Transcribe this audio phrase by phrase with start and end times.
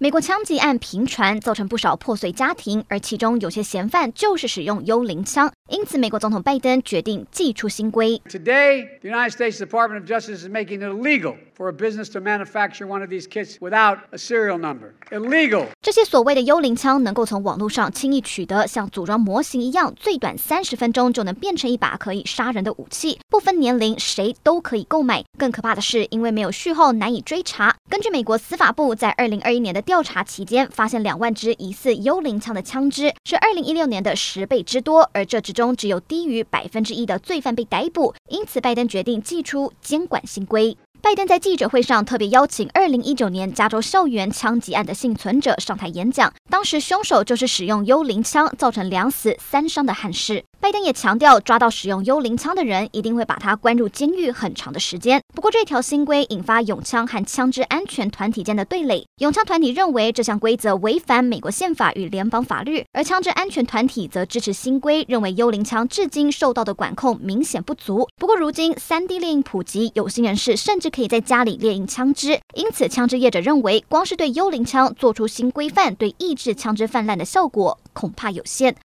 [0.00, 8.22] 美国枪击案频传，造成不少破碎家庭，而其中有些嫌犯就是使用幽灵枪，因此美国总统拜登决定祭出新规。
[8.28, 12.86] Today, the United States Department of Justice is making it illegal for a business to manufacture
[12.86, 14.92] one of these kits without a serial number.
[15.10, 15.66] Illegal.
[15.82, 25.24] 这些所谓的幽灵枪能够从网络上轻易取得，像组装模型一样，最短三十分钟就能变成一把可以杀人的武器，不分年龄，谁都可以购买。
[25.36, 27.74] 更可怕的是，因为没有序号，难以追查。
[27.90, 38.14] 根据美国司法部在二零二一年的调查期间，发现两万支疑似幽灵枪的枪支是二零一六年的十倍之多，而这之中只有低于百分之一的罪犯被逮捕。
[38.28, 40.76] 因此，拜登决定祭出监管新规。
[41.00, 50.44] 拜登在记者会上特别邀请二零一九年加州校园枪击案的幸存者上台演讲，当时凶手就是使用幽灵枪造成两死三伤的憾事。
[50.68, 55.18] 拜登也强调，抓到使用幽灵枪的人，一定会把他关入监狱很长的时间。
[55.34, 59.06] 不过，这条新规引发永枪和枪支安全团体间的对垒。
[59.22, 68.06] 永枪团体认为这项规则违反美国宪法与联邦法律，而枪支安全团体则支持新规，认为幽灵枪至今受到的管控明显不足。
[68.16, 78.76] 不过，如今 3D 列印普及，有心人士甚至可以在家里列印枪支，因此枪支业者认为，光是对幽灵枪做出新规范，对抑制枪支泛滥的效果恐怕有限。